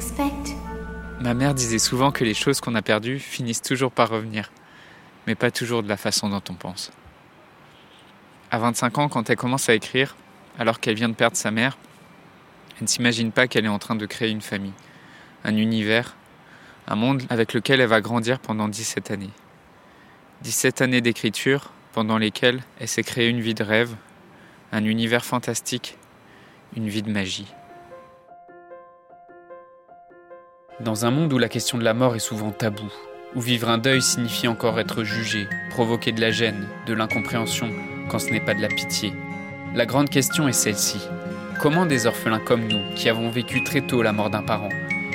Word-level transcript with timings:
a. 0.00 1.22
Ma 1.22 1.32
mère 1.32 1.54
disait 1.54 1.78
souvent 1.78 2.10
que 2.10 2.24
les 2.24 2.34
choses 2.34 2.60
qu'on 2.60 2.74
a 2.74 2.82
perdues 2.82 3.20
finissent 3.20 3.62
toujours 3.62 3.92
par 3.92 4.08
revenir, 4.08 4.50
mais 5.28 5.36
pas 5.36 5.52
toujours 5.52 5.84
de 5.84 5.88
la 5.88 5.96
façon 5.96 6.28
dont 6.28 6.42
on 6.50 6.54
pense. 6.54 6.90
À 8.50 8.58
25 8.58 8.98
ans, 8.98 9.08
quand 9.08 9.30
elle 9.30 9.36
commence 9.36 9.68
à 9.68 9.74
écrire, 9.74 10.16
alors 10.58 10.80
qu'elle 10.80 10.96
vient 10.96 11.08
de 11.08 11.14
perdre 11.14 11.36
sa 11.36 11.52
mère, 11.52 11.78
elle 12.76 12.84
ne 12.84 12.88
s'imagine 12.88 13.30
pas 13.30 13.46
qu'elle 13.46 13.66
est 13.66 13.68
en 13.68 13.78
train 13.78 13.94
de 13.94 14.06
créer 14.06 14.30
une 14.30 14.42
famille, 14.42 14.74
un 15.44 15.56
univers, 15.56 16.16
un 16.88 16.96
monde 16.96 17.22
avec 17.30 17.52
lequel 17.52 17.80
elle 17.80 17.88
va 17.88 18.00
grandir 18.00 18.40
pendant 18.40 18.66
17 18.66 19.12
années. 19.12 19.30
17 20.42 20.82
années 20.82 21.00
d'écriture 21.00 21.70
pendant 21.96 22.18
lesquelles 22.18 22.60
elle 22.78 22.88
s'est 22.88 23.02
créée 23.02 23.30
une 23.30 23.40
vie 23.40 23.54
de 23.54 23.64
rêve, 23.64 23.96
un 24.70 24.84
univers 24.84 25.24
fantastique, 25.24 25.96
une 26.76 26.90
vie 26.90 27.00
de 27.00 27.10
magie. 27.10 27.46
Dans 30.78 31.06
un 31.06 31.10
monde 31.10 31.32
où 31.32 31.38
la 31.38 31.48
question 31.48 31.78
de 31.78 31.84
la 31.84 31.94
mort 31.94 32.14
est 32.14 32.18
souvent 32.18 32.50
taboue, 32.50 32.92
où 33.34 33.40
vivre 33.40 33.70
un 33.70 33.78
deuil 33.78 34.02
signifie 34.02 34.46
encore 34.46 34.78
être 34.78 35.04
jugé, 35.04 35.48
provoquer 35.70 36.12
de 36.12 36.20
la 36.20 36.30
gêne, 36.30 36.68
de 36.86 36.92
l'incompréhension, 36.92 37.70
quand 38.10 38.18
ce 38.18 38.28
n'est 38.28 38.44
pas 38.44 38.52
de 38.52 38.60
la 38.60 38.68
pitié, 38.68 39.14
la 39.74 39.86
grande 39.86 40.10
question 40.10 40.46
est 40.48 40.52
celle-ci. 40.52 41.00
Comment 41.62 41.86
des 41.86 42.06
orphelins 42.06 42.40
comme 42.40 42.68
nous, 42.68 42.94
qui 42.94 43.08
avons 43.08 43.30
vécu 43.30 43.64
très 43.64 43.80
tôt 43.80 44.02
la 44.02 44.12
mort 44.12 44.28
d'un 44.28 44.42
parent, 44.42 44.68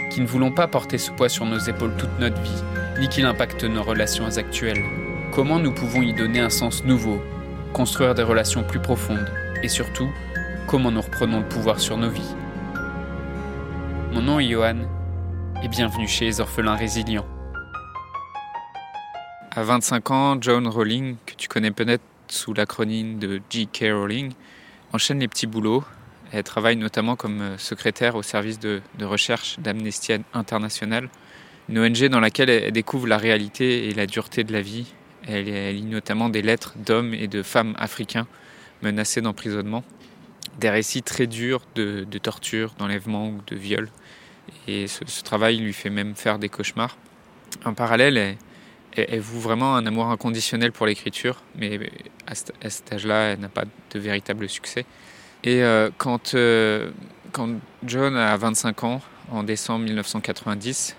qui 0.10 0.20
ne 0.20 0.26
voulons 0.26 0.52
pas 0.52 0.68
porter 0.68 0.98
ce 0.98 1.12
poids 1.12 1.30
sur 1.30 1.46
nos 1.46 1.60
épaules 1.60 1.96
toute 1.96 2.20
notre 2.20 2.42
vie, 2.42 2.64
ni 3.00 3.08
qu'il 3.08 3.28
impacte 3.28 3.66
nos 3.66 3.84
relations 3.84 4.36
actuelles, 4.38 4.84
comment 5.32 5.60
nous 5.60 5.72
pouvons 5.72 6.02
y 6.02 6.14
donner 6.14 6.42
un 6.42 6.50
sens 6.50 6.84
nouveau, 6.84 7.22
construire 7.72 8.14
des 8.14 8.24
relations 8.24 8.64
plus 8.64 8.80
profondes, 8.80 9.32
et 9.64 9.70
surtout, 9.70 10.10
comment 10.68 10.92
nous 10.92 11.02
reprenons 11.02 11.40
le 11.40 11.48
pouvoir 11.48 11.80
sur 11.80 11.98
nos 11.98 12.10
vies? 12.10 12.36
Mon 14.12 14.22
nom 14.22 14.40
est 14.42 14.50
Johan, 14.50 14.80
et 15.64 15.70
bienvenue 15.70 16.08
chez 16.08 16.26
les 16.26 16.42
orphelins 16.42 16.76
résilients. 16.76 17.26
À 19.52 19.64
25 19.64 20.12
ans, 20.12 20.38
John 20.42 20.68
Rowling, 20.68 21.16
que 21.26 21.34
tu 21.36 21.48
connais 21.48 21.72
peut-être 21.72 22.04
sous 22.28 22.54
l'acronyme 22.54 23.18
de 23.18 23.42
J.K. 23.50 23.86
Rowling, 23.94 24.34
enchaîne 24.92 25.20
les 25.20 25.30
petits 25.30 25.48
boulots. 25.48 25.84
Elle 26.34 26.44
travaille 26.44 26.76
notamment 26.76 27.16
comme 27.16 27.42
euh, 27.42 27.58
secrétaire 27.58 28.16
au 28.16 28.22
service 28.22 28.60
de, 28.60 28.82
recherche 29.02 29.60
d'Amnesty 29.60 30.14
International, 30.34 31.10
une 31.70 31.80
ONG 31.80 32.08
dans 32.08 32.20
laquelle 32.20 32.50
elle 32.50 32.72
découvre 32.72 33.08
la 33.08 33.18
réalité 33.18 33.88
et 33.88 33.94
la 33.94 34.06
dureté 34.06 34.44
de 34.44 34.52
la 34.52 34.62
vie. 34.62 34.94
Elle, 35.28 35.76
lit 35.76 35.84
notamment 35.84 36.30
des 36.30 36.42
lettres 36.42 36.74
d'hommes 36.78 37.14
et 37.14 37.28
de 37.28 37.44
femmes 37.44 37.76
africains 37.78 38.28
menacés 38.82 39.22
d'emprisonnement, 39.22 39.84
des 40.60 40.70
récits 40.70 41.04
très 41.04 41.28
durs 41.28 41.62
de, 41.76 42.06
torture, 42.22 42.74
d'enlèvement 42.78 43.30
ou 43.30 43.40
de 43.48 43.56
viol. 43.56 43.90
Et 44.68 44.88
ce, 44.88 45.24
travail 45.24 45.58
lui 45.58 45.74
fait 45.74 45.90
même 45.90 46.16
faire 46.16 46.40
des 46.40 46.50
cauchemars. 46.50 46.98
En 47.64 47.74
parallèle, 47.74 48.18
elle, 48.18 48.38
elle, 48.96 49.20
voue 49.20 49.40
vraiment 49.40 49.76
un 49.76 49.86
amour 49.86 50.08
inconditionnel 50.08 50.72
pour 50.72 50.86
l'écriture, 50.86 51.44
mais 51.56 51.80
à, 52.28 52.36
cet 52.70 52.94
âge-là, 52.94 53.34
elle 53.34 53.40
n'a 53.40 53.50
pas 53.50 53.66
de 53.92 54.00
véritable 54.00 54.50
succès. 54.50 54.86
Et 55.44 55.64
euh, 55.64 55.90
quand, 55.98 56.36
euh, 56.36 56.92
quand 57.32 57.50
John 57.86 58.16
a 58.16 58.36
25 58.38 58.84
ans, 58.84 59.02
en 59.32 59.44
décembre 59.44 59.86
1990, 59.86 60.96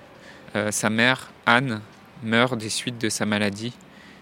euh, 0.57 0.71
sa 0.71 0.91
mère, 0.91 1.31
Anne, 1.47 1.81
meurt 2.23 2.57
des 2.57 2.69
suites 2.69 2.99
de 2.99 3.09
sa 3.09 3.27
maladie, 3.27 3.73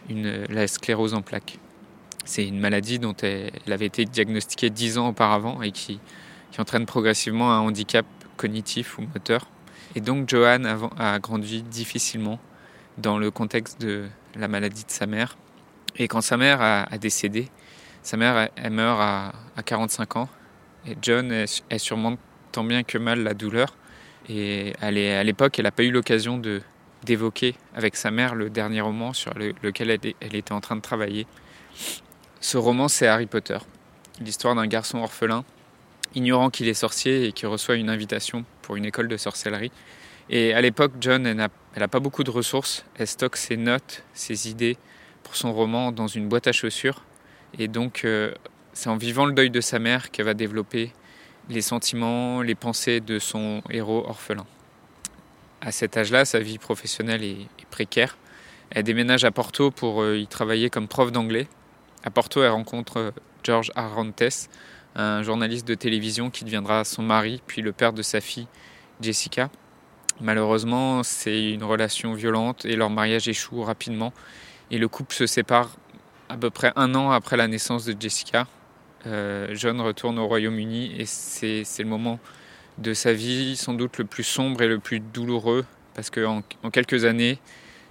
une, 0.08 0.44
la 0.48 0.66
sclérose 0.66 1.14
en 1.14 1.22
plaques. 1.22 1.58
C'est 2.24 2.46
une 2.46 2.60
maladie 2.60 2.98
dont 2.98 3.14
elle, 3.22 3.50
avait 3.70 3.86
été 3.86 4.04
diagnostiquée 4.04 4.70
10 4.70 4.98
ans 4.98 5.08
auparavant 5.08 5.62
et 5.62 5.72
qui, 5.72 6.00
entraîne 6.58 6.84
progressivement 6.84 7.54
un 7.54 7.60
handicap 7.60 8.04
cognitif 8.36 8.98
ou 8.98 9.02
moteur. 9.02 9.46
Et 9.94 10.00
donc 10.00 10.28
Johan 10.28 10.64
a 10.98 11.18
grandi 11.18 11.62
difficilement 11.62 12.38
dans 12.98 13.18
le 13.18 13.30
contexte 13.30 13.80
de 13.80 14.06
la 14.36 14.46
maladie 14.46 14.84
de 14.84 14.90
sa 14.90 15.06
mère. 15.06 15.38
Et 15.96 16.06
quand 16.06 16.20
sa 16.20 16.36
mère 16.36 16.60
a, 16.60 16.98
décédé, 16.98 17.48
sa 18.02 18.16
mère 18.16 18.50
elle, 18.56 18.72
meurt 18.72 19.00
à, 19.00 19.32
45 19.64 20.16
ans 20.16 20.28
et 20.86 20.96
John 21.00 21.32
elle, 21.32 21.80
surmonte 21.80 22.18
tant 22.52 22.64
bien 22.64 22.82
que 22.82 22.98
mal 22.98 23.22
la 23.22 23.34
douleur. 23.34 23.74
Et 24.28 24.74
à 24.80 24.90
l'époque, 24.90 25.58
elle 25.58 25.64
n'a 25.64 25.70
pas 25.70 25.82
eu 25.82 25.90
l'occasion 25.90 26.38
de 26.38 26.62
d'évoquer 27.04 27.54
avec 27.74 27.96
sa 27.96 28.10
mère 28.10 28.34
le 28.34 28.50
dernier 28.50 28.80
roman 28.80 29.12
sur 29.12 29.32
lequel 29.34 29.90
elle, 29.90 30.34
était 30.34 30.52
en 30.52 30.60
train 30.60 30.76
de 30.76 30.80
travailler. 30.80 31.26
Ce 32.40 32.56
roman, 32.56 32.88
c'est 32.88 33.06
Harry 33.06 33.26
Potter, 33.26 33.58
l'histoire 34.20 34.54
d'un 34.54 34.66
garçon 34.66 34.98
orphelin, 34.98 35.44
ignorant 36.14 36.50
qu'il 36.50 36.68
est 36.68 36.74
sorcier 36.74 37.26
et 37.26 37.32
qui 37.32 37.46
reçoit 37.46 37.76
une 37.76 37.90
invitation 37.90 38.44
pour 38.62 38.76
une 38.76 38.84
école 38.84 39.08
de 39.08 39.16
sorcellerie. 39.16 39.72
Et 40.28 40.54
à 40.54 40.60
l'époque, 40.60 40.92
John, 41.00 41.26
elle 41.26 41.36
n'a 41.36 41.88
pas 41.88 42.00
beaucoup 42.00 42.24
de 42.24 42.30
ressources. 42.30 42.84
Elle 42.96 43.06
stocke 43.06 43.36
ses 43.36 43.56
notes, 43.56 44.04
ses 44.14 44.48
idées 44.48 44.76
pour 45.22 45.36
son 45.36 45.52
roman 45.52 45.92
dans 45.92 46.06
une 46.06 46.28
boîte 46.28 46.46
à 46.46 46.52
chaussures. 46.52 47.02
Et 47.58 47.68
donc, 47.68 48.04
euh, 48.04 48.32
c'est 48.72 48.88
en 48.88 48.96
vivant 48.96 49.26
le 49.26 49.32
deuil 49.32 49.50
de 49.50 49.60
sa 49.60 49.78
mère 49.78 50.10
qu'elle 50.10 50.26
va 50.26 50.34
développer 50.34 50.92
les 51.48 51.62
sentiments, 51.62 52.42
les 52.42 52.54
pensées 52.54 53.00
de 53.00 53.18
son 53.18 53.62
héros 53.70 54.04
orphelin. 54.08 54.46
À 55.60 55.72
cet 55.72 55.96
âge-là, 55.96 56.24
sa 56.24 56.38
vie 56.38 56.58
professionnelle 56.58 57.22
est, 57.22 57.46
précaire. 57.70 58.16
Elle 58.70 58.84
déménage 58.84 59.24
à 59.24 59.30
Porto 59.30 59.70
pour 59.70 60.02
euh, 60.02 60.16
y 60.16 60.26
travailler 60.26 60.70
comme 60.70 60.88
prof 60.88 61.12
d'anglais. 61.12 61.48
À 62.02 62.10
Porto, 62.10 62.42
elle 62.42 62.50
rencontre 62.50 62.96
euh, 62.96 63.10
George 63.42 63.70
Arantes, 63.74 64.48
un 64.94 65.22
journaliste 65.22 65.68
de 65.68 65.74
télévision 65.74 66.30
qui 66.30 66.44
deviendra 66.44 66.84
son 66.84 67.02
mari, 67.02 67.42
puis 67.46 67.62
le 67.62 67.72
père 67.72 67.92
de 67.92 68.02
sa 68.02 68.20
fille, 68.20 68.46
Jessica. 69.00 69.50
Malheureusement, 70.20 71.02
c'est 71.02 71.52
une 71.52 71.64
relation 71.64 72.14
violente 72.14 72.64
et 72.64 72.76
leur 72.76 72.90
mariage 72.90 73.28
échoue 73.28 73.62
rapidement. 73.62 74.12
Et 74.70 74.78
le 74.78 74.88
couple 74.88 75.14
se 75.14 75.26
sépare 75.26 75.70
à 76.28 76.36
peu 76.36 76.50
près 76.50 76.72
un 76.76 76.94
an 76.94 77.10
après 77.10 77.36
la 77.36 77.48
naissance 77.48 77.84
de 77.84 77.94
Jessica. 77.98 78.46
Euh, 79.06 79.48
John 79.54 79.80
retourne 79.80 80.18
au 80.18 80.26
Royaume-Uni 80.26 81.00
et 81.00 81.06
c'est 81.06 81.64
le 81.78 81.84
moment 81.84 82.18
de 82.80 82.94
sa 82.94 83.12
vie 83.12 83.56
sans 83.56 83.74
doute 83.74 83.98
le 83.98 84.04
plus 84.04 84.24
sombre 84.24 84.62
et 84.62 84.68
le 84.68 84.78
plus 84.78 85.00
douloureux 85.00 85.64
parce 85.94 86.10
qu'en 86.10 86.42
en 86.62 86.70
quelques 86.70 87.04
années, 87.04 87.38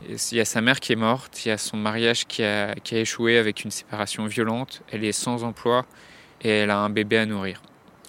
il 0.07 0.37
y 0.37 0.39
a 0.39 0.45
sa 0.45 0.61
mère 0.61 0.79
qui 0.79 0.93
est 0.93 0.97
morte, 0.97 1.45
il 1.45 1.49
y 1.49 1.51
a 1.51 1.57
son 1.57 1.77
mariage 1.77 2.25
qui 2.25 2.43
a, 2.43 2.73
qui 2.75 2.95
a 2.95 2.99
échoué 2.99 3.37
avec 3.37 3.63
une 3.63 3.71
séparation 3.71 4.25
violente, 4.25 4.81
elle 4.91 5.03
est 5.03 5.11
sans 5.11 5.43
emploi 5.43 5.85
et 6.41 6.49
elle 6.49 6.71
a 6.71 6.79
un 6.79 6.89
bébé 6.89 7.17
à 7.17 7.25
nourrir. 7.25 7.61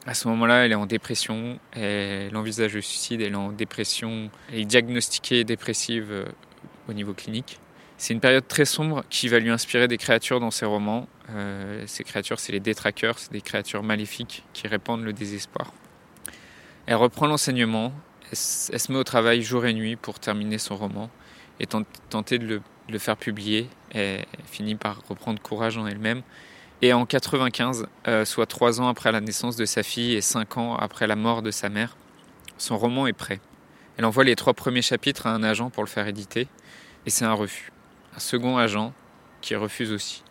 À 0.06 0.14
ce 0.14 0.28
moment-là, 0.28 0.64
elle 0.64 0.72
est 0.72 0.76
en 0.76 0.86
dépression, 0.86 1.58
elle 1.72 2.34
envisage 2.36 2.74
le 2.74 2.80
suicide, 2.80 3.20
elle 3.20 3.32
est 3.32 3.36
en 3.36 3.52
dépression, 3.52 4.30
elle 4.50 4.60
est 4.60 4.64
diagnostiquée 4.64 5.44
dépressive 5.44 6.08
euh, 6.10 6.24
au 6.88 6.94
niveau 6.94 7.12
clinique. 7.12 7.58
C'est 7.98 8.14
une 8.14 8.20
période 8.20 8.48
très 8.48 8.64
sombre 8.64 9.04
qui 9.10 9.28
va 9.28 9.38
lui 9.40 9.50
inspirer 9.50 9.86
des 9.86 9.98
créatures 9.98 10.40
dans 10.40 10.50
ses 10.50 10.64
romans. 10.64 11.06
Euh, 11.30 11.84
ces 11.86 12.02
créatures, 12.02 12.40
c'est 12.40 12.52
les 12.52 12.60
détraqueurs, 12.60 13.18
c'est 13.18 13.30
des 13.30 13.42
créatures 13.42 13.82
maléfiques 13.82 14.42
qui 14.54 14.68
répandent 14.68 15.04
le 15.04 15.12
désespoir. 15.12 15.70
Elle 16.86 16.96
reprend 16.96 17.26
l'enseignement, 17.26 17.92
elle, 18.30 18.36
se 18.36 18.92
met 18.92 18.98
au 18.98 19.04
travail 19.04 19.42
jour 19.42 19.66
et 19.66 19.74
nuit 19.74 19.96
pour 19.96 20.18
terminer 20.18 20.58
son 20.58 20.76
roman 20.76 21.10
et 21.60 21.66
tenter 21.66 22.38
de 22.38 22.60
le, 22.88 22.98
faire 22.98 23.16
publier. 23.16 23.68
Elle 23.92 24.24
finit 24.46 24.74
par 24.74 25.02
reprendre 25.08 25.40
courage 25.40 25.78
en 25.78 25.86
elle-même 25.86 26.22
et 26.82 26.92
en 26.92 27.04
95, 27.04 27.86
euh, 28.08 28.24
soit 28.24 28.46
trois 28.46 28.80
ans 28.80 28.88
après 28.88 29.12
la 29.12 29.20
naissance 29.20 29.56
de 29.56 29.66
sa 29.66 29.82
fille 29.82 30.14
et 30.14 30.22
cinq 30.22 30.56
ans 30.56 30.76
après 30.76 31.06
la 31.06 31.16
mort 31.16 31.42
de 31.42 31.50
sa 31.50 31.68
mère, 31.68 31.96
son 32.56 32.78
roman 32.78 33.06
est 33.06 33.12
prêt. 33.12 33.40
Elle 33.98 34.06
envoie 34.06 34.24
les 34.24 34.36
trois 34.36 34.54
premiers 34.54 34.82
chapitres 34.82 35.26
à 35.26 35.34
un 35.34 35.42
agent 35.42 35.68
pour 35.68 35.82
le 35.82 35.88
faire 35.88 36.06
éditer, 36.08 36.48
et 37.04 37.10
c'est 37.10 37.26
un 37.26 37.34
refus. 37.34 37.70
Un 38.16 38.18
second 38.18 38.56
agent 38.56 38.94
qui 39.42 39.54
refuse 39.54 39.92
aussi. 39.92 40.22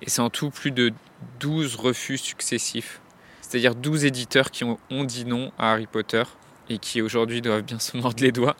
Et 0.00 0.10
c'est 0.10 0.22
en 0.22 0.30
tout 0.30 0.50
plus 0.50 0.70
de 0.70 0.92
12 1.40 1.74
refus 1.74 2.18
successifs, 2.18 3.00
c'est-à-dire 3.46 3.74
12 3.74 4.04
éditeurs 4.04 4.50
qui 4.50 4.64
ont, 4.64 5.04
dit 5.04 5.24
non 5.24 5.52
à 5.58 5.72
Harry 5.72 5.86
Potter 5.86 6.22
et 6.68 6.78
qui 6.78 7.02
aujourd'hui 7.02 7.42
doivent 7.42 7.62
bien 7.62 7.78
se 7.78 7.96
mordre 7.96 8.22
les 8.22 8.32
doigts, 8.32 8.56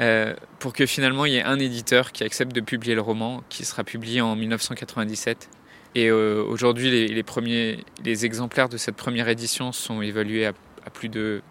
euh, 0.00 0.34
pour 0.58 0.72
que 0.72 0.86
finalement 0.86 1.24
il 1.26 1.32
y 1.32 1.36
ait 1.36 1.42
un 1.42 1.58
éditeur 1.58 2.12
qui 2.12 2.24
accepte 2.24 2.54
de 2.54 2.60
publier 2.60 2.94
le 2.94 3.00
roman, 3.00 3.42
qui 3.48 3.64
sera 3.64 3.84
publié 3.84 4.20
en 4.20 4.36
1997 4.36 5.48
et 5.94 6.08
euh, 6.08 6.44
aujourd'hui, 6.44 7.08
les, 7.08 7.22
premiers, 7.22 7.84
les 8.04 8.24
exemplaires 8.24 8.68
de 8.68 8.76
cette 8.76 8.94
première 8.94 9.28
édition 9.28 9.72
sont 9.72 10.02
évalués 10.02 10.46
à, 10.46 10.52
plus 10.92 11.08
de, 11.08 11.42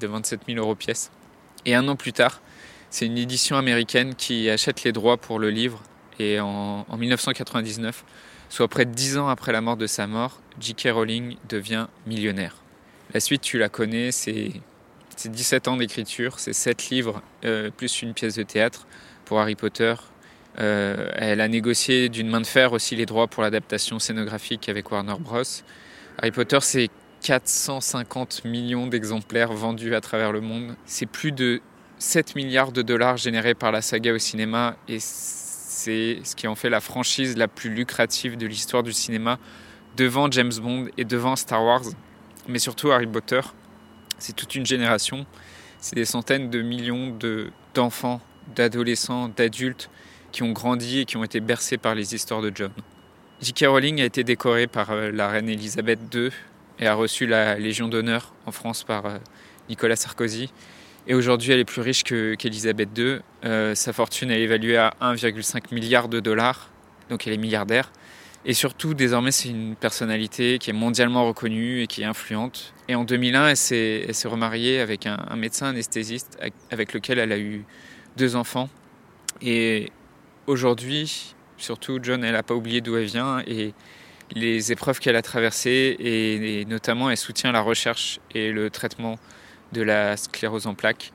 de 0.00 0.06
27 0.06 0.40
000 0.46 0.58
euros 0.58 0.74
pièce. 0.74 1.10
Et 1.64 1.74
un 1.74 1.88
an 1.88 1.96
plus 1.96 2.12
tard, 2.12 2.42
c'est 2.90 3.06
une 3.06 3.16
édition 3.16 3.56
américaine 3.56 4.14
qui 4.14 4.50
achète 4.50 4.84
les 4.84 4.92
droits 4.92 5.16
pour 5.16 5.38
le 5.38 5.50
livre. 5.50 5.82
Et 6.18 6.40
en, 6.40 6.84
en 6.88 6.96
1999, 6.96 8.04
soit 8.48 8.68
près 8.68 8.84
de 8.84 8.92
10 8.92 9.18
ans 9.18 9.28
après 9.28 9.52
la 9.52 9.60
mort 9.60 9.76
de 9.76 9.86
sa 9.86 10.06
mort, 10.06 10.40
J.K. 10.60 10.88
Rowling 10.92 11.36
devient 11.48 11.86
millionnaire. 12.06 12.56
La 13.14 13.20
suite, 13.20 13.42
tu 13.42 13.58
la 13.58 13.68
connais, 13.68 14.12
c'est 14.12 14.52
17 15.24 15.68
ans 15.68 15.76
d'écriture, 15.76 16.38
c'est 16.38 16.52
7 16.52 16.90
livres 16.90 17.22
euh, 17.44 17.70
plus 17.70 18.02
une 18.02 18.14
pièce 18.14 18.36
de 18.36 18.42
théâtre 18.42 18.86
pour 19.24 19.40
Harry 19.40 19.54
Potter, 19.56 19.94
elle 20.56 21.40
a 21.40 21.48
négocié 21.48 22.08
d'une 22.08 22.28
main 22.28 22.40
de 22.40 22.46
fer 22.46 22.72
aussi 22.72 22.96
les 22.96 23.06
droits 23.06 23.26
pour 23.26 23.42
l'adaptation 23.42 23.98
scénographique 23.98 24.68
avec 24.68 24.90
Warner 24.90 25.16
Bros. 25.18 25.42
Harry 26.18 26.30
Potter, 26.30 26.58
c'est 26.62 26.88
450 27.22 28.44
millions 28.44 28.86
d'exemplaires 28.86 29.52
vendus 29.52 29.94
à 29.94 30.00
travers 30.00 30.32
le 30.32 30.40
monde. 30.40 30.76
C'est 30.86 31.06
plus 31.06 31.32
de 31.32 31.60
7 31.98 32.36
milliards 32.36 32.72
de 32.72 32.82
dollars 32.82 33.16
générés 33.16 33.54
par 33.54 33.72
la 33.72 33.82
saga 33.82 34.12
au 34.12 34.18
cinéma 34.18 34.76
et 34.88 34.98
c'est 35.76 36.20
ce 36.24 36.34
qui 36.34 36.48
en 36.48 36.54
fait 36.54 36.70
la 36.70 36.80
franchise 36.80 37.36
la 37.36 37.48
plus 37.48 37.68
lucrative 37.68 38.38
de 38.38 38.46
l'histoire 38.46 38.82
du 38.82 38.94
cinéma 38.94 39.38
devant 39.94 40.30
James 40.30 40.52
Bond 40.58 40.86
et 40.96 41.04
devant 41.04 41.36
Star 41.36 41.62
Wars, 41.62 41.82
mais 42.48 42.58
surtout 42.58 42.90
Harry 42.92 43.06
Potter. 43.06 43.42
C'est 44.18 44.34
toute 44.34 44.54
une 44.54 44.64
génération, 44.64 45.26
c'est 45.78 45.94
des 45.94 46.06
centaines 46.06 46.48
de 46.48 46.62
millions 46.62 47.16
d'enfants, 47.74 48.22
d'adolescents, 48.54 49.28
d'adultes 49.28 49.90
qui 50.32 50.42
ont 50.42 50.52
grandi 50.52 51.00
et 51.00 51.04
qui 51.04 51.18
ont 51.18 51.24
été 51.24 51.40
bercés 51.40 51.76
par 51.76 51.94
les 51.94 52.14
histoires 52.14 52.40
de 52.40 52.50
John. 52.54 52.72
J.K. 53.42 53.66
Rowling 53.66 54.00
a 54.00 54.04
été 54.06 54.24
décorée 54.24 54.66
par 54.66 54.92
euh, 54.92 55.10
la 55.12 55.28
reine 55.28 55.50
Elisabeth 55.50 56.00
II 56.14 56.30
et 56.78 56.86
a 56.86 56.94
reçu 56.94 57.26
la 57.26 57.58
Légion 57.58 57.88
d'honneur 57.88 58.32
en 58.46 58.50
France 58.50 58.82
par 58.82 59.04
euh, 59.04 59.18
Nicolas 59.68 59.96
Sarkozy. 59.96 60.50
Et 61.08 61.14
aujourd'hui, 61.14 61.52
elle 61.52 61.60
est 61.60 61.64
plus 61.64 61.82
riche 61.82 62.02
qu'Elisabeth 62.02 62.88
II. 62.96 63.18
Euh, 63.44 63.74
sa 63.74 63.92
fortune 63.92 64.30
est 64.30 64.40
évaluée 64.40 64.76
à 64.76 64.92
1,5 65.00 65.72
milliard 65.72 66.08
de 66.08 66.18
dollars, 66.18 66.70
donc 67.10 67.26
elle 67.26 67.32
est 67.32 67.38
milliardaire. 67.38 67.92
Et 68.44 68.54
surtout, 68.54 68.94
désormais, 68.94 69.32
c'est 69.32 69.48
une 69.48 69.74
personnalité 69.74 70.58
qui 70.58 70.70
est 70.70 70.72
mondialement 70.72 71.26
reconnue 71.26 71.82
et 71.82 71.86
qui 71.86 72.02
est 72.02 72.06
influente. 72.06 72.74
Et 72.88 72.94
en 72.94 73.04
2001, 73.04 73.48
elle 73.48 73.56
s'est 73.56 74.28
remariée 74.28 74.80
avec 74.80 75.06
un, 75.06 75.36
médecin 75.36 75.68
anesthésiste 75.68 76.38
avec 76.70 76.92
lequel 76.92 77.18
elle 77.18 77.32
a 77.32 77.38
eu 77.38 77.64
deux 78.16 78.36
enfants. 78.36 78.68
Et 79.42 79.90
aujourd'hui, 80.46 81.34
surtout, 81.56 81.98
John, 82.02 82.24
elle 82.24 82.32
n'a 82.32 82.44
pas 82.44 82.54
oublié 82.54 82.80
d'où 82.80 82.96
elle 82.96 83.06
vient 83.06 83.42
et 83.46 83.74
les 84.32 84.72
épreuves 84.72 85.00
qu'elle 85.00 85.16
a 85.16 85.22
traversées. 85.22 85.96
Et, 85.98 86.64
notamment, 86.66 87.10
elle 87.10 87.16
soutient 87.16 87.50
la 87.50 87.62
recherche 87.62 88.20
et 88.32 88.52
le 88.52 88.70
traitement 88.70 89.18
de 89.72 89.82
la 89.82 90.16
sclérose 90.16 90.66
en 90.66 90.74
plaques. 90.74 91.12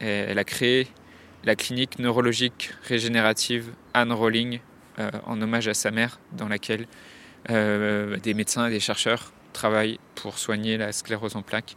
elle 0.00 0.38
a 0.38 0.44
créé 0.44 0.88
la 1.44 1.56
clinique 1.56 1.98
neurologique 1.98 2.72
régénérative 2.84 3.72
Anne 3.92 4.12
Rowling 4.12 4.60
euh, 4.98 5.10
en 5.26 5.40
hommage 5.40 5.68
à 5.68 5.74
sa 5.74 5.90
mère, 5.90 6.18
dans 6.32 6.48
laquelle 6.48 6.86
euh, 7.50 8.16
des 8.18 8.34
médecins 8.34 8.66
et 8.66 8.70
des 8.70 8.80
chercheurs 8.80 9.32
travaillent 9.52 9.98
pour 10.14 10.38
soigner 10.38 10.76
la 10.76 10.92
sclérose 10.92 11.36
en 11.36 11.42
plaques. 11.42 11.76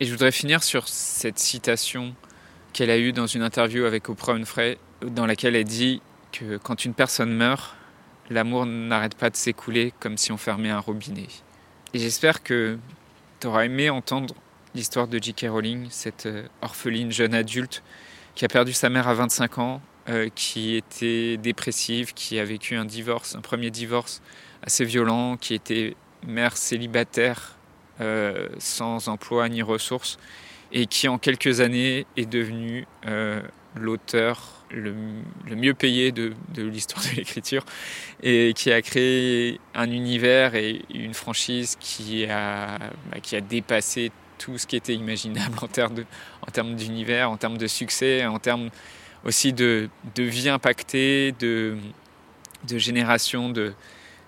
Et 0.00 0.06
je 0.06 0.10
voudrais 0.10 0.32
finir 0.32 0.62
sur 0.62 0.88
cette 0.88 1.38
citation 1.38 2.14
qu'elle 2.72 2.90
a 2.90 2.98
eue 2.98 3.12
dans 3.12 3.26
une 3.26 3.42
interview 3.42 3.84
avec 3.84 4.08
Oprah 4.08 4.32
Winfrey, 4.32 4.78
dans 5.02 5.26
laquelle 5.26 5.54
elle 5.54 5.64
dit 5.64 6.02
que 6.32 6.56
quand 6.56 6.84
une 6.84 6.94
personne 6.94 7.32
meurt, 7.32 7.76
l'amour 8.30 8.66
n'arrête 8.66 9.14
pas 9.14 9.30
de 9.30 9.36
s'écouler 9.36 9.92
comme 10.00 10.18
si 10.18 10.32
on 10.32 10.36
fermait 10.36 10.70
un 10.70 10.80
robinet. 10.80 11.28
Et 11.92 11.98
j'espère 12.00 12.42
que 12.42 12.78
tu 13.40 13.46
auras 13.46 13.64
aimé 13.64 13.90
entendre 13.90 14.34
l'histoire 14.74 15.08
de 15.08 15.18
J.K. 15.22 15.46
Rowling, 15.48 15.86
cette 15.90 16.26
euh, 16.26 16.46
orpheline 16.60 17.12
jeune 17.12 17.34
adulte 17.34 17.82
qui 18.34 18.44
a 18.44 18.48
perdu 18.48 18.72
sa 18.72 18.90
mère 18.90 19.06
à 19.06 19.14
25 19.14 19.58
ans 19.58 19.80
euh, 20.08 20.28
qui 20.34 20.74
était 20.74 21.36
dépressive, 21.36 22.12
qui 22.14 22.38
a 22.38 22.44
vécu 22.44 22.74
un 22.76 22.84
divorce, 22.84 23.36
un 23.36 23.40
premier 23.40 23.70
divorce 23.70 24.20
assez 24.62 24.84
violent, 24.84 25.36
qui 25.36 25.54
était 25.54 25.94
mère 26.26 26.56
célibataire, 26.56 27.56
euh, 28.00 28.48
sans 28.58 29.08
emploi 29.08 29.48
ni 29.48 29.62
ressources, 29.62 30.18
et 30.72 30.86
qui 30.86 31.06
en 31.06 31.18
quelques 31.18 31.60
années 31.60 32.06
est 32.16 32.26
devenue 32.26 32.86
l'auteur 33.76 34.64
le, 34.70 34.94
mieux 35.54 35.74
payé 35.74 36.10
de, 36.10 36.32
l'histoire 36.56 37.04
de 37.04 37.10
l'écriture, 37.16 37.64
et 38.22 38.52
qui 38.54 38.72
a 38.72 38.82
créé 38.82 39.60
un 39.74 39.90
univers 39.90 40.54
et 40.54 40.82
une 40.92 41.14
franchise 41.14 41.76
qui 41.78 42.26
a, 42.26 42.78
bah, 43.10 43.20
qui 43.22 43.36
a 43.36 43.40
dépassé 43.40 44.10
tout 44.38 44.58
ce 44.58 44.66
qui 44.66 44.76
était 44.76 44.94
imaginable 44.94 45.56
en 45.62 46.50
termes 46.50 46.74
d'univers, 46.74 47.30
en 47.30 47.36
termes 47.36 47.58
de 47.58 47.66
succès, 47.66 48.24
en 48.26 48.38
termes 48.38 48.70
aussi 49.24 49.52
de, 49.52 49.88
vie 50.16 50.48
impactée, 50.48 51.32
de, 51.38 51.76
générations 52.68 53.52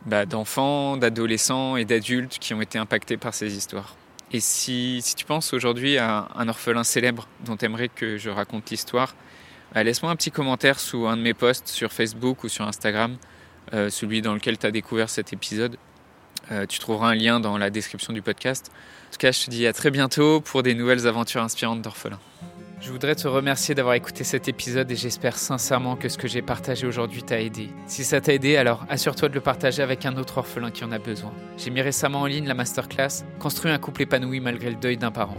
bah, 0.07 0.27
d'enfants, 0.27 0.97
d'adolescents 0.97 1.77
et 1.77 1.85
d'adultes 1.85 2.39
qui 2.39 2.55
ont 2.55 2.61
été 2.61 2.79
impactés 2.79 3.17
par 3.17 3.35
ces 3.35 3.57
histoires. 3.57 3.95
Et 4.33 4.41
si, 4.41 5.03
tu 5.17 5.25
penses 5.25 5.53
aujourd'hui 5.53 5.99
à 5.99 6.29
un 6.35 6.49
orphelin 6.49 6.83
célèbre 6.83 7.29
dont 7.45 7.57
aimerais 7.59 7.89
que 7.89 8.19
je 8.19 8.31
raconte 8.31 8.71
l'histoire, 8.71 9.15
bah, 9.73 9.83
laisse-moi 9.83 10.11
un 10.11 10.17
petit 10.17 10.31
commentaire 10.31 10.81
sous 10.81 11.07
un 11.07 11.17
de 11.17 11.23
mes 11.23 11.35
posts 11.35 11.69
sur 11.69 11.93
Facebook 11.93 12.43
ou 12.45 12.49
sur 12.49 12.67
Instagram, 12.67 13.17
euh, 13.73 13.91
celui 13.91 14.23
dans 14.23 14.35
lequel 14.35 14.59
tu 14.59 14.67
as 14.67 14.71
découvert 14.71 15.11
cet 15.11 15.33
épisode. 15.33 15.77
Euh, 16.53 16.67
tu 16.67 16.79
trouveras 16.79 17.11
un 17.11 17.15
lien 17.15 17.41
dans 17.41 17.59
la 17.59 17.71
description 17.71 18.13
du 18.13 18.23
podcast. 18.23 18.71
En 19.09 19.13
tout 19.13 19.19
cas, 19.19 19.33
je 19.33 19.45
te 19.45 19.51
dis 19.51 19.67
à 19.67 19.73
très 19.73 19.91
bientôt 19.91 20.41
pour 20.41 20.63
des 20.63 20.75
nouvelles 20.75 21.07
aventures 21.07 21.43
inspirantes 21.43 21.83
d'orphelins. 21.83 22.21
Je 22.81 22.93
voudrais 22.93 23.15
te 23.15 23.27
remercier 23.27 23.75
d'avoir 23.75 23.95
écouté 23.95 24.23
cet 24.23 24.49
épisode 24.49 24.91
et 24.91 24.97
j'espère 24.97 25.39
sincèrement 25.39 25.97
que 25.97 26.11
ce 26.11 26.19
que 26.19 26.29
j'ai 26.29 26.43
partagé 26.43 26.87
aujourd'hui 26.87 27.23
t'a 27.23 27.41
aidé. 27.41 27.71
Si 27.87 28.05
ça 28.05 28.21
t'a 28.21 28.35
aidé, 28.35 28.57
alors 28.57 28.85
assure-toi 28.91 29.31
de 29.31 29.35
le 29.35 29.41
partager 29.41 29.83
avec 29.83 30.05
un 30.05 30.17
autre 30.19 30.39
orphelin 30.39 30.71
qui 30.71 30.85
en 30.85 30.93
a 30.93 30.99
besoin. 30.99 31.33
J'ai 31.57 31.71
mis 31.71 31.81
récemment 31.81 32.21
en 32.21 32.27
ligne 32.27 32.47
la 32.47 32.55
masterclass 32.55 33.25
Construire 33.39 33.75
un 33.75 33.79
couple 33.79 34.03
épanoui 34.03 34.41
malgré 34.41 34.69
le 34.71 34.77
deuil 34.77 34.99
d'un 34.99 35.11
parent. 35.11 35.39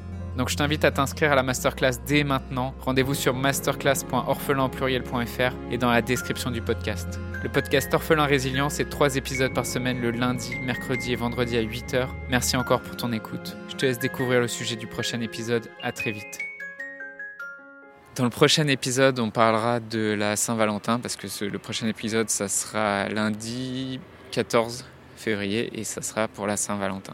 Donc 0.37 0.49
je 0.49 0.55
t'invite 0.55 0.85
à 0.85 0.91
t'inscrire 0.91 1.33
à 1.33 1.35
la 1.35 1.43
masterclass 1.43 1.99
dès 2.07 2.23
maintenant. 2.23 2.73
Rendez-vous 2.79 3.13
sur 3.13 3.35
masterclass.orphelinpluriel.fr 3.35 5.53
et 5.71 5.77
dans 5.77 5.91
la 5.91 6.01
description 6.01 6.49
du 6.51 6.61
podcast. 6.61 7.19
Le 7.43 7.49
podcast 7.49 7.93
Orphelin 7.93 8.23
Résilient, 8.25 8.69
c'est 8.69 8.87
trois 8.89 9.17
épisodes 9.17 9.53
par 9.53 9.65
semaine 9.65 9.99
le 9.99 10.11
lundi, 10.11 10.55
mercredi 10.63 11.11
et 11.11 11.15
vendredi 11.15 11.57
à 11.57 11.63
8h. 11.63 12.07
Merci 12.29 12.55
encore 12.55 12.81
pour 12.81 12.95
ton 12.95 13.11
écoute. 13.11 13.57
Je 13.67 13.75
te 13.75 13.85
laisse 13.85 13.99
découvrir 13.99 14.39
le 14.39 14.47
sujet 14.47 14.77
du 14.77 14.87
prochain 14.87 15.19
épisode. 15.21 15.67
À 15.83 15.91
très 15.91 16.11
vite. 16.11 16.39
Dans 18.15 18.23
le 18.23 18.29
prochain 18.29 18.67
épisode, 18.67 19.19
on 19.19 19.31
parlera 19.31 19.79
de 19.79 20.15
la 20.17 20.35
Saint-Valentin 20.35 20.99
parce 20.99 21.15
que 21.15 21.45
le 21.45 21.59
prochain 21.59 21.87
épisode, 21.87 22.29
ça 22.29 22.47
sera 22.47 23.09
lundi 23.09 23.99
14 24.31 24.85
février 25.15 25.79
et 25.79 25.83
ça 25.83 26.01
sera 26.01 26.27
pour 26.27 26.47
la 26.47 26.57
Saint-Valentin. 26.57 27.13